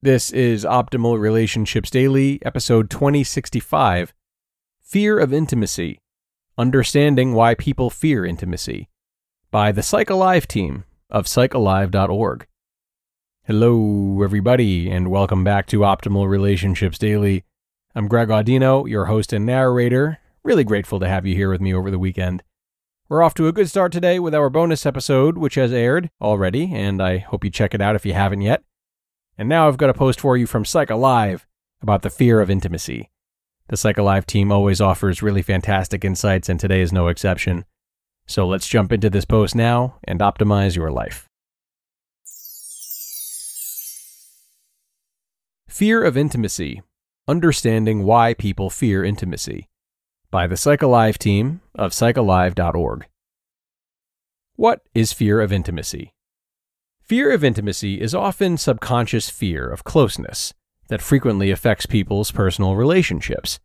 [0.00, 4.14] This is Optimal Relationships Daily, episode 2065
[4.80, 5.98] Fear of Intimacy
[6.56, 8.88] Understanding Why People Fear Intimacy
[9.50, 12.46] by the Psych Alive team of psychalive.org.
[13.42, 17.42] Hello, everybody, and welcome back to Optimal Relationships Daily.
[17.92, 20.18] I'm Greg Audino, your host and narrator.
[20.44, 22.44] Really grateful to have you here with me over the weekend.
[23.08, 26.72] We're off to a good start today with our bonus episode, which has aired already,
[26.72, 28.62] and I hope you check it out if you haven't yet.
[29.38, 31.46] And now I've got a post for you from Psych Alive
[31.80, 33.08] about the fear of intimacy.
[33.68, 37.64] The Psych Alive team always offers really fantastic insights, and today is no exception.
[38.26, 41.28] So let's jump into this post now and optimize your life.
[45.68, 46.82] Fear of Intimacy
[47.28, 49.68] Understanding Why People Fear Intimacy
[50.30, 53.06] by the Psych Alive team of psychalive.org.
[54.56, 56.12] What is fear of intimacy?
[57.08, 60.52] Fear of intimacy is often subconscious fear of closeness
[60.88, 63.58] that frequently affects people's personal relationships.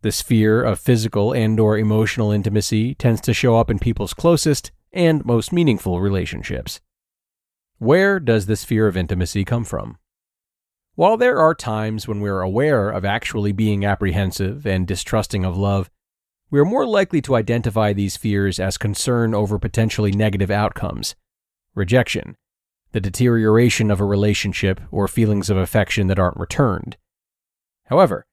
[0.00, 4.72] This fear of physical and or emotional intimacy tends to show up in people's closest
[4.94, 6.80] and most meaningful relationships.
[7.76, 9.98] Where does this fear of intimacy come from?
[10.94, 15.90] While there are times when we're aware of actually being apprehensive and distrusting of love,
[16.50, 21.14] we are more likely to identify these fears as concern over potentially negative outcomes,
[21.74, 22.36] rejection,
[22.92, 26.96] the deterioration of a relationship, or feelings of affection that aren't returned.
[27.86, 28.26] However,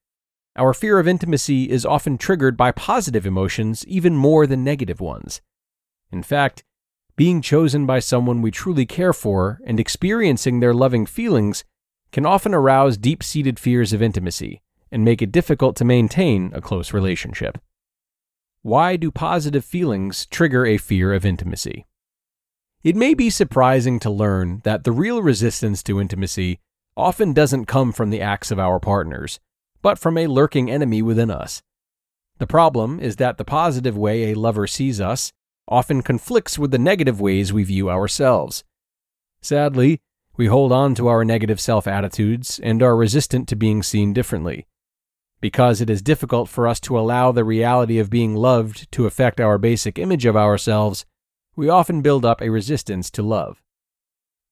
[0.56, 5.42] our fear of intimacy is often triggered by positive emotions even more than negative ones.
[6.12, 6.64] In fact,
[7.16, 11.64] being chosen by someone we truly care for and experiencing their loving feelings
[12.12, 16.62] can often arouse deep seated fears of intimacy and make it difficult to maintain a
[16.62, 17.58] close relationship.
[18.62, 21.87] Why do positive feelings trigger a fear of intimacy?
[22.84, 26.60] It may be surprising to learn that the real resistance to intimacy
[26.96, 29.40] often doesn't come from the acts of our partners,
[29.82, 31.62] but from a lurking enemy within us.
[32.38, 35.34] The problem is that the positive way a lover sees us
[35.68, 38.64] often conflicts with the negative ways we view ourselves.
[39.42, 40.00] Sadly,
[40.38, 44.68] we hold on to our negative self attitudes and are resistant to being seen differently.
[45.42, 49.40] Because it is difficult for us to allow the reality of being loved to affect
[49.40, 51.06] our basic image of ourselves,
[51.58, 53.62] we often build up a resistance to love.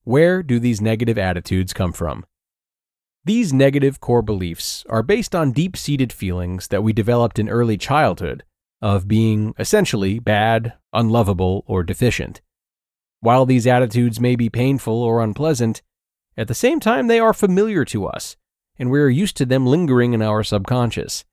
[0.03, 2.25] Where do these negative attitudes come from?
[3.23, 7.77] These negative core beliefs are based on deep seated feelings that we developed in early
[7.77, 8.43] childhood
[8.81, 12.41] of being essentially bad, unlovable, or deficient.
[13.19, 15.81] While these attitudes may be painful or unpleasant,
[16.35, 18.35] at the same time they are familiar to us,
[18.77, 21.23] and we are used to them lingering in our subconscious.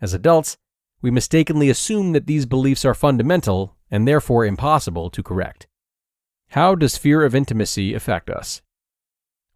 [0.00, 0.58] As adults,
[1.02, 5.66] we mistakenly assume that these beliefs are fundamental and therefore impossible to correct.
[6.50, 8.62] How does fear of intimacy affect us?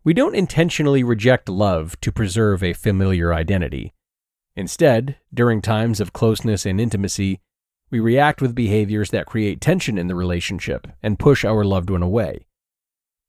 [0.02, 3.92] We don't intentionally reject love to preserve a familiar identity.
[4.56, 7.40] Instead, during times of closeness and intimacy,
[7.90, 12.02] we react with behaviors that create tension in the relationship and push our loved one
[12.02, 12.46] away.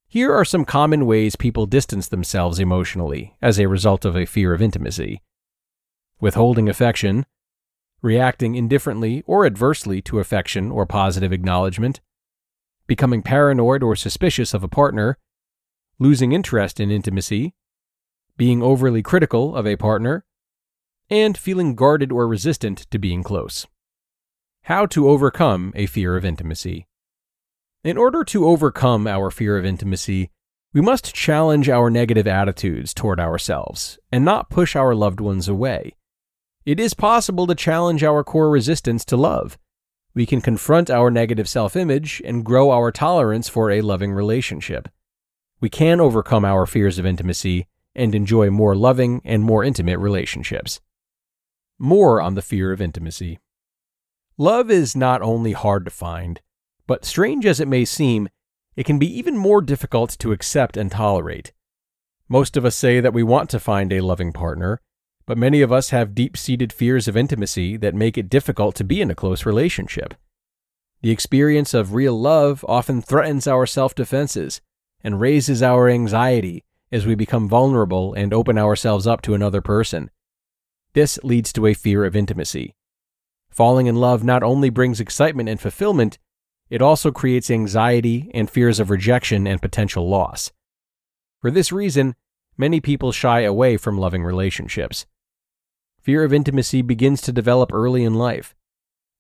[0.07, 4.53] Here are some common ways people distance themselves emotionally as a result of a fear
[4.53, 5.21] of intimacy
[6.21, 7.25] withholding affection,
[8.01, 12.01] reacting indifferently or adversely to affection or positive acknowledgement,
[12.87, 15.17] becoming paranoid or suspicious of a partner,
[15.99, 17.53] losing interest in intimacy,
[18.37, 20.25] being overly critical of a partner,
[21.09, 23.67] and feeling guarded or resistant to being close.
[24.63, 26.87] How to overcome a fear of intimacy.
[27.83, 30.29] In order to overcome our fear of intimacy,
[30.73, 35.95] we must challenge our negative attitudes toward ourselves and not push our loved ones away.
[36.63, 39.57] It is possible to challenge our core resistance to love.
[40.13, 44.87] We can confront our negative self image and grow our tolerance for a loving relationship.
[45.59, 47.65] We can overcome our fears of intimacy
[47.95, 50.79] and enjoy more loving and more intimate relationships.
[51.79, 53.39] More on the fear of intimacy.
[54.37, 56.41] Love is not only hard to find,
[56.85, 58.29] but strange as it may seem,
[58.75, 61.53] it can be even more difficult to accept and tolerate.
[62.29, 64.79] Most of us say that we want to find a loving partner,
[65.25, 68.83] but many of us have deep seated fears of intimacy that make it difficult to
[68.83, 70.13] be in a close relationship.
[71.01, 74.61] The experience of real love often threatens our self defenses
[75.03, 80.11] and raises our anxiety as we become vulnerable and open ourselves up to another person.
[80.93, 82.75] This leads to a fear of intimacy.
[83.49, 86.19] Falling in love not only brings excitement and fulfillment,
[86.69, 90.51] it also creates anxiety and fears of rejection and potential loss.
[91.41, 92.15] For this reason,
[92.57, 95.05] many people shy away from loving relationships.
[96.01, 98.55] Fear of intimacy begins to develop early in life.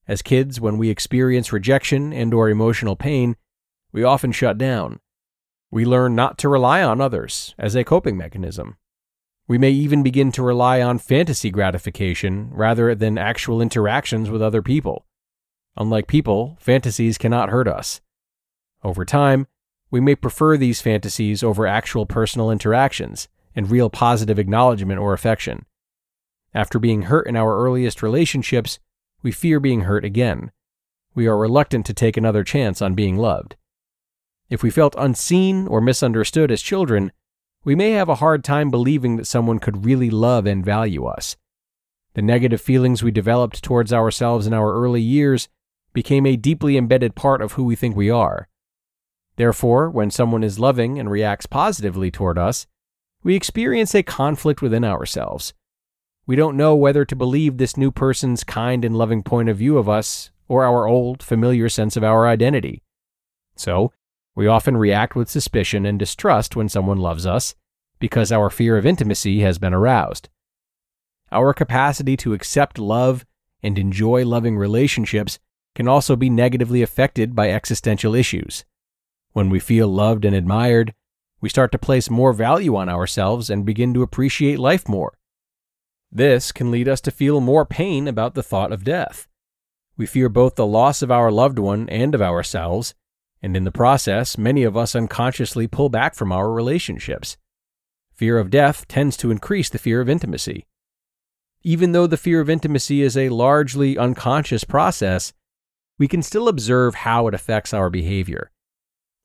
[0.07, 3.35] As kids, when we experience rejection and or emotional pain,
[3.91, 4.99] we often shut down.
[5.69, 8.77] We learn not to rely on others as a coping mechanism.
[9.47, 14.61] We may even begin to rely on fantasy gratification rather than actual interactions with other
[14.61, 15.05] people.
[15.77, 18.01] Unlike people, fantasies cannot hurt us.
[18.83, 19.47] Over time,
[19.91, 25.65] we may prefer these fantasies over actual personal interactions and real positive acknowledgement or affection.
[26.53, 28.79] After being hurt in our earliest relationships,
[29.21, 30.51] we fear being hurt again.
[31.13, 33.57] We are reluctant to take another chance on being loved.
[34.49, 37.11] If we felt unseen or misunderstood as children,
[37.63, 41.35] we may have a hard time believing that someone could really love and value us.
[42.13, 45.47] The negative feelings we developed towards ourselves in our early years
[45.93, 48.47] became a deeply embedded part of who we think we are.
[49.35, 52.67] Therefore, when someone is loving and reacts positively toward us,
[53.23, 55.53] we experience a conflict within ourselves.
[56.27, 59.77] We don't know whether to believe this new person's kind and loving point of view
[59.77, 62.81] of us or our old, familiar sense of our identity.
[63.55, 63.91] So,
[64.35, 67.55] we often react with suspicion and distrust when someone loves us
[67.99, 70.29] because our fear of intimacy has been aroused.
[71.31, 73.25] Our capacity to accept love
[73.63, 75.39] and enjoy loving relationships
[75.75, 78.65] can also be negatively affected by existential issues.
[79.33, 80.93] When we feel loved and admired,
[81.39, 85.17] we start to place more value on ourselves and begin to appreciate life more.
[86.11, 89.27] This can lead us to feel more pain about the thought of death.
[89.95, 92.93] We fear both the loss of our loved one and of ourselves,
[93.41, 97.37] and in the process, many of us unconsciously pull back from our relationships.
[98.13, 100.67] Fear of death tends to increase the fear of intimacy.
[101.63, 105.33] Even though the fear of intimacy is a largely unconscious process,
[105.97, 108.51] we can still observe how it affects our behavior.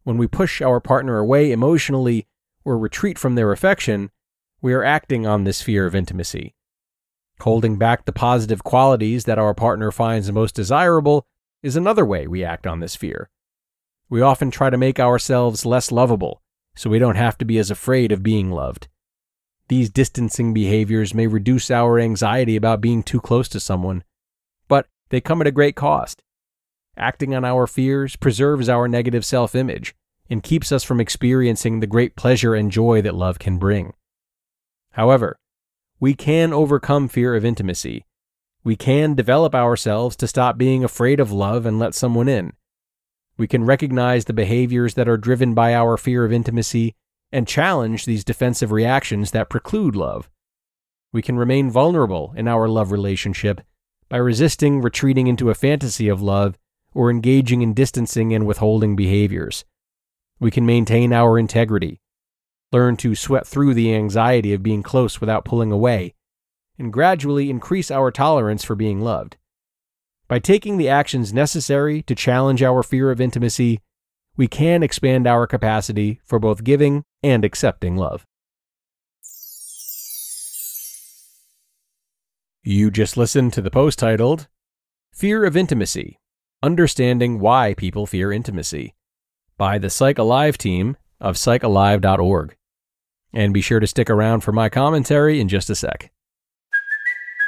[0.06, 2.28] When we push our partner away emotionally
[2.64, 4.12] or retreat from their affection,
[4.62, 6.54] we are acting on this fear of intimacy.
[7.40, 11.26] Holding back the positive qualities that our partner finds most desirable
[11.60, 13.30] is another way we act on this fear.
[14.08, 16.40] We often try to make ourselves less lovable
[16.76, 18.86] so we don't have to be as afraid of being loved.
[19.66, 24.04] These distancing behaviors may reduce our anxiety about being too close to someone,
[24.68, 26.22] but they come at a great cost.
[26.98, 29.94] Acting on our fears preserves our negative self image
[30.30, 33.92] and keeps us from experiencing the great pleasure and joy that love can bring.
[34.92, 35.38] However,
[36.00, 38.04] we can overcome fear of intimacy.
[38.64, 42.54] We can develop ourselves to stop being afraid of love and let someone in.
[43.36, 46.94] We can recognize the behaviors that are driven by our fear of intimacy
[47.30, 50.30] and challenge these defensive reactions that preclude love.
[51.12, 53.60] We can remain vulnerable in our love relationship
[54.08, 56.58] by resisting retreating into a fantasy of love
[56.96, 59.66] or engaging in distancing and withholding behaviors.
[60.40, 62.00] We can maintain our integrity,
[62.72, 66.14] learn to sweat through the anxiety of being close without pulling away,
[66.78, 69.36] and gradually increase our tolerance for being loved.
[70.26, 73.82] By taking the actions necessary to challenge our fear of intimacy,
[74.38, 78.24] we can expand our capacity for both giving and accepting love.
[82.62, 84.48] You just listened to the post titled
[85.12, 86.18] Fear of Intimacy
[86.62, 88.94] Understanding Why People Fear Intimacy
[89.58, 92.56] by the Psych Alive team of psychalive.org.
[93.32, 96.10] And be sure to stick around for my commentary in just a sec.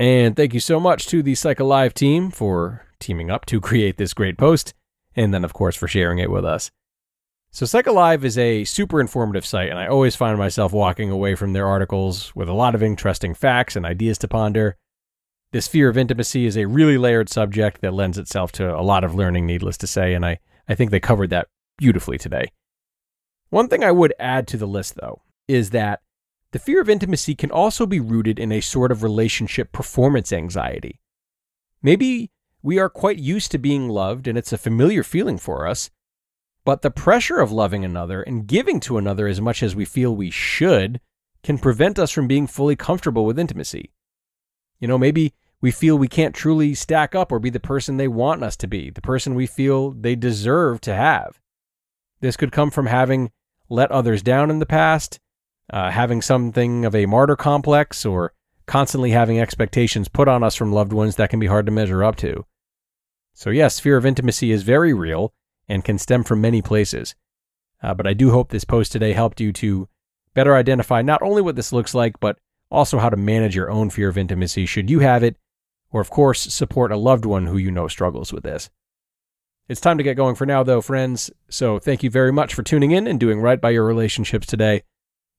[0.00, 3.98] And thank you so much to the Psych Alive team for teaming up to create
[3.98, 4.72] this great post,
[5.14, 6.70] and then, of course, for sharing it with us.
[7.50, 11.52] So, PsychAlive is a super informative site, and I always find myself walking away from
[11.52, 14.78] their articles with a lot of interesting facts and ideas to ponder.
[15.52, 19.04] This fear of intimacy is a really layered subject that lends itself to a lot
[19.04, 22.46] of learning, needless to say, and I, I think they covered that beautifully today.
[23.50, 26.00] One thing I would add to the list, though, is that
[26.52, 31.00] the fear of intimacy can also be rooted in a sort of relationship performance anxiety.
[31.82, 32.30] Maybe
[32.62, 35.90] we are quite used to being loved and it's a familiar feeling for us,
[36.64, 40.14] but the pressure of loving another and giving to another as much as we feel
[40.14, 41.00] we should
[41.42, 43.92] can prevent us from being fully comfortable with intimacy.
[44.78, 48.08] You know, maybe we feel we can't truly stack up or be the person they
[48.08, 51.40] want us to be, the person we feel they deserve to have.
[52.20, 53.30] This could come from having
[53.68, 55.20] let others down in the past,
[55.72, 58.32] uh, having something of a martyr complex, or
[58.66, 62.04] constantly having expectations put on us from loved ones that can be hard to measure
[62.04, 62.44] up to.
[63.34, 65.32] So, yes, fear of intimacy is very real
[65.68, 67.14] and can stem from many places.
[67.82, 69.88] Uh, but I do hope this post today helped you to
[70.34, 72.38] better identify not only what this looks like, but
[72.70, 75.36] also how to manage your own fear of intimacy should you have it,
[75.90, 78.70] or of course, support a loved one who you know struggles with this.
[79.68, 81.30] It's time to get going for now, though, friends.
[81.48, 84.82] So thank you very much for tuning in and doing right by your relationships today.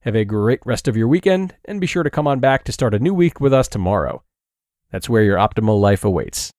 [0.01, 2.71] Have a great rest of your weekend, and be sure to come on back to
[2.71, 4.23] start a new week with us tomorrow.
[4.91, 6.51] That's where your optimal life awaits.